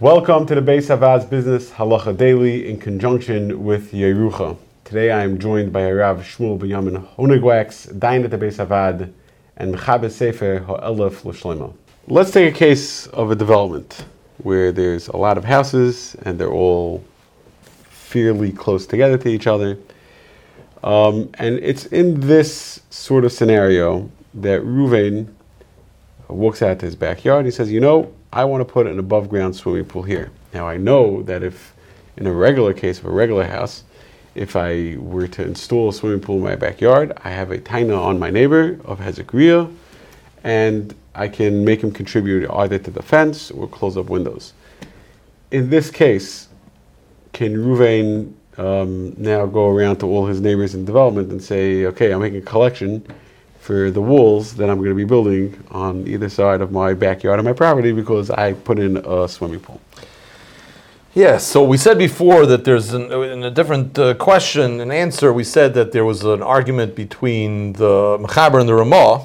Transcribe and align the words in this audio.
Welcome 0.00 0.44
to 0.46 0.56
the 0.56 0.60
Beis 0.60 0.88
Havad's 0.88 1.24
Business 1.24 1.70
Halacha 1.70 2.16
Daily 2.16 2.68
in 2.68 2.80
conjunction 2.80 3.62
with 3.62 3.92
Yerucha. 3.92 4.56
Today 4.82 5.12
I 5.12 5.22
am 5.22 5.38
joined 5.38 5.72
by 5.72 5.88
Rav 5.88 6.18
Shmuel 6.18 6.58
Benyamin 6.58 7.06
Honigwachs, 7.16 7.96
Dain 8.00 8.24
at 8.24 8.32
the 8.32 8.36
Beis 8.36 8.56
Havad, 8.56 9.12
and 9.56 9.72
Mechaber 9.72 10.10
Sefer 10.10 10.58
Ha'elef 10.58 11.24
L'Shlema. 11.24 11.72
Let's 12.08 12.32
take 12.32 12.52
a 12.52 12.58
case 12.58 13.06
of 13.06 13.30
a 13.30 13.36
development 13.36 14.04
where 14.38 14.72
there's 14.72 15.06
a 15.06 15.16
lot 15.16 15.38
of 15.38 15.44
houses 15.44 16.16
and 16.22 16.40
they're 16.40 16.50
all 16.50 17.04
fairly 17.88 18.50
close 18.50 18.86
together 18.86 19.16
to 19.16 19.28
each 19.28 19.46
other. 19.46 19.78
Um, 20.82 21.30
and 21.34 21.60
it's 21.60 21.86
in 21.86 22.18
this 22.18 22.80
sort 22.90 23.24
of 23.24 23.30
scenario 23.30 24.10
that 24.34 24.60
Ruvain 24.62 25.32
walks 26.26 26.62
out 26.62 26.80
to 26.80 26.86
his 26.86 26.96
backyard. 26.96 27.44
He 27.44 27.52
says, 27.52 27.70
You 27.70 27.78
know, 27.78 28.12
I 28.34 28.44
want 28.44 28.66
to 28.66 28.72
put 28.72 28.88
an 28.88 28.98
above 28.98 29.28
ground 29.28 29.54
swimming 29.54 29.84
pool 29.84 30.02
here. 30.02 30.32
Now, 30.52 30.66
I 30.66 30.76
know 30.76 31.22
that 31.22 31.44
if 31.44 31.72
in 32.16 32.26
a 32.26 32.32
regular 32.32 32.74
case 32.74 32.98
of 32.98 33.04
a 33.04 33.10
regular 33.10 33.44
house, 33.44 33.84
if 34.34 34.56
I 34.56 34.96
were 34.98 35.28
to 35.28 35.44
install 35.44 35.90
a 35.90 35.92
swimming 35.92 36.18
pool 36.18 36.38
in 36.38 36.42
my 36.42 36.56
backyard, 36.56 37.12
I 37.22 37.30
have 37.30 37.52
a 37.52 37.58
taina 37.58 37.96
on 37.96 38.18
my 38.18 38.30
neighbor 38.30 38.80
of 38.84 38.98
Hazakriya, 38.98 39.72
and 40.42 40.92
I 41.14 41.28
can 41.28 41.64
make 41.64 41.80
him 41.80 41.92
contribute 41.92 42.50
either 42.50 42.76
to 42.80 42.90
the 42.90 43.04
fence 43.04 43.52
or 43.52 43.68
close 43.68 43.96
up 43.96 44.06
windows. 44.06 44.52
In 45.52 45.70
this 45.70 45.88
case, 45.92 46.48
can 47.32 47.54
Ruvain 47.54 48.32
um, 48.58 49.14
now 49.16 49.46
go 49.46 49.68
around 49.68 49.98
to 49.98 50.06
all 50.06 50.26
his 50.26 50.40
neighbors 50.40 50.74
in 50.74 50.84
development 50.84 51.30
and 51.30 51.40
say, 51.40 51.86
okay, 51.86 52.12
I'm 52.12 52.20
making 52.20 52.40
a 52.40 52.42
collection 52.42 53.06
for 53.64 53.90
the 53.90 54.02
walls 54.02 54.56
that 54.56 54.68
I'm 54.68 54.76
going 54.76 54.90
to 54.90 54.94
be 54.94 55.06
building 55.06 55.58
on 55.70 56.06
either 56.06 56.28
side 56.28 56.60
of 56.60 56.70
my 56.70 56.92
backyard 56.92 57.38
and 57.38 57.48
my 57.48 57.54
property 57.54 57.92
because 57.92 58.28
I 58.28 58.52
put 58.52 58.78
in 58.78 58.98
a 58.98 59.26
swimming 59.26 59.60
pool. 59.60 59.80
Yes, 61.14 61.46
so 61.46 61.64
we 61.64 61.78
said 61.78 61.96
before 61.96 62.44
that 62.44 62.66
there's 62.66 62.92
an, 62.92 63.10
in 63.10 63.42
a 63.42 63.50
different 63.50 63.98
uh, 63.98 64.12
question 64.14 64.80
and 64.82 64.92
answer, 64.92 65.32
we 65.32 65.44
said 65.44 65.72
that 65.72 65.92
there 65.92 66.04
was 66.04 66.24
an 66.24 66.42
argument 66.42 66.94
between 66.94 67.72
the 67.72 68.18
Mechaber 68.20 68.60
and 68.60 68.68
the 68.68 68.74
Ramah 68.74 69.24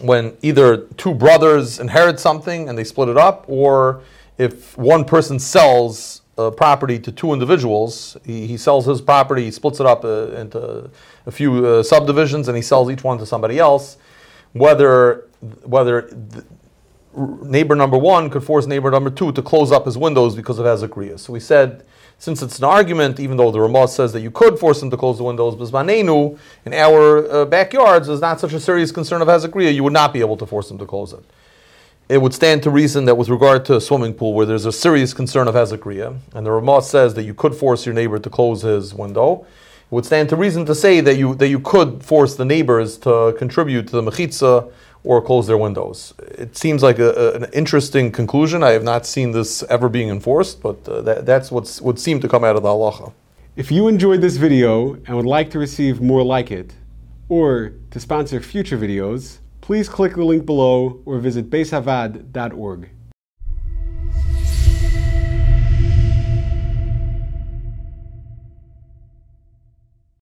when 0.00 0.36
either 0.42 0.78
two 0.96 1.14
brothers 1.14 1.78
inherit 1.78 2.18
something 2.18 2.68
and 2.68 2.76
they 2.76 2.82
split 2.82 3.08
it 3.08 3.16
up, 3.16 3.44
or 3.46 4.02
if 4.36 4.76
one 4.76 5.04
person 5.04 5.38
sells 5.38 6.22
a 6.38 6.50
property 6.50 6.98
to 7.00 7.12
two 7.12 7.32
individuals, 7.32 8.16
he, 8.24 8.46
he 8.46 8.56
sells 8.56 8.86
his 8.86 9.00
property, 9.00 9.44
he 9.44 9.50
splits 9.50 9.80
it 9.80 9.86
up 9.86 10.04
uh, 10.04 10.28
into 10.32 10.90
a 11.26 11.30
few 11.30 11.66
uh, 11.66 11.82
subdivisions, 11.82 12.48
and 12.48 12.56
he 12.56 12.62
sells 12.62 12.90
each 12.90 13.04
one 13.04 13.18
to 13.18 13.26
somebody 13.26 13.58
else. 13.58 13.98
Whether 14.52 15.26
whether 15.64 16.10
neighbor 17.16 17.74
number 17.74 17.98
one 17.98 18.30
could 18.30 18.44
force 18.44 18.66
neighbor 18.66 18.90
number 18.90 19.10
two 19.10 19.32
to 19.32 19.42
close 19.42 19.72
up 19.72 19.84
his 19.84 19.98
windows 19.98 20.34
because 20.34 20.58
of 20.58 20.66
Azakriya. 20.66 21.18
So 21.18 21.32
we 21.32 21.40
said, 21.40 21.84
since 22.18 22.42
it's 22.42 22.58
an 22.58 22.64
argument, 22.64 23.20
even 23.20 23.36
though 23.36 23.50
the 23.50 23.60
Ramah 23.60 23.88
says 23.88 24.12
that 24.12 24.20
you 24.20 24.30
could 24.30 24.58
force 24.58 24.82
him 24.82 24.90
to 24.90 24.96
close 24.96 25.18
the 25.18 25.24
windows, 25.24 25.54
Bismanenu, 25.54 26.38
in 26.64 26.74
our 26.74 27.30
uh, 27.30 27.44
backyards, 27.44 28.08
is 28.08 28.20
not 28.20 28.40
such 28.40 28.52
a 28.52 28.60
serious 28.60 28.90
concern 28.90 29.22
of 29.22 29.28
Hazakriya, 29.28 29.74
you 29.74 29.84
would 29.84 29.92
not 29.92 30.12
be 30.12 30.20
able 30.20 30.36
to 30.36 30.46
force 30.46 30.70
him 30.70 30.78
to 30.78 30.86
close 30.86 31.12
it. 31.12 31.24
It 32.08 32.22
would 32.22 32.32
stand 32.32 32.62
to 32.62 32.70
reason 32.70 33.04
that 33.04 33.16
with 33.16 33.28
regard 33.28 33.66
to 33.66 33.76
a 33.76 33.80
swimming 33.82 34.14
pool 34.14 34.32
where 34.32 34.46
there's 34.46 34.64
a 34.64 34.72
serious 34.72 35.12
concern 35.12 35.46
of 35.46 35.54
Hazakriya, 35.54 36.18
and 36.34 36.46
the 36.46 36.50
Ramah 36.50 36.80
says 36.80 37.12
that 37.14 37.24
you 37.24 37.34
could 37.34 37.54
force 37.54 37.84
your 37.84 37.94
neighbor 37.94 38.18
to 38.18 38.30
close 38.30 38.62
his 38.62 38.94
window, 38.94 39.46
it 39.90 39.92
would 39.94 40.06
stand 40.06 40.30
to 40.30 40.36
reason 40.36 40.64
to 40.66 40.74
say 40.74 41.02
that 41.02 41.18
you, 41.18 41.34
that 41.34 41.48
you 41.48 41.60
could 41.60 42.02
force 42.02 42.34
the 42.34 42.46
neighbors 42.46 42.96
to 42.98 43.34
contribute 43.38 43.88
to 43.88 44.00
the 44.00 44.10
mechitza 44.10 44.72
or 45.04 45.20
close 45.20 45.46
their 45.46 45.58
windows. 45.58 46.14
It 46.18 46.56
seems 46.56 46.82
like 46.82 46.98
a, 46.98 47.10
a, 47.10 47.32
an 47.34 47.46
interesting 47.52 48.10
conclusion. 48.10 48.62
I 48.62 48.70
have 48.70 48.84
not 48.84 49.04
seen 49.04 49.32
this 49.32 49.62
ever 49.64 49.90
being 49.90 50.08
enforced, 50.08 50.62
but 50.62 50.88
uh, 50.88 51.02
that, 51.02 51.26
that's 51.26 51.50
what 51.50 51.78
would 51.82 52.00
seem 52.00 52.20
to 52.20 52.28
come 52.28 52.42
out 52.42 52.56
of 52.56 52.62
the 52.62 52.70
halacha. 52.70 53.12
If 53.54 53.70
you 53.70 53.86
enjoyed 53.86 54.22
this 54.22 54.36
video 54.36 54.94
and 54.94 55.14
would 55.14 55.26
like 55.26 55.50
to 55.50 55.58
receive 55.58 56.00
more 56.00 56.22
like 56.22 56.50
it, 56.50 56.72
or 57.28 57.74
to 57.90 58.00
sponsor 58.00 58.40
future 58.40 58.78
videos, 58.78 59.38
please 59.68 59.86
click 59.86 60.14
the 60.14 60.24
link 60.24 60.46
below 60.46 61.02
or 61.04 61.18
visit 61.18 61.50
beishavad.org. 61.50 62.88